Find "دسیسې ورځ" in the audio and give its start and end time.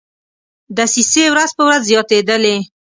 0.77-1.49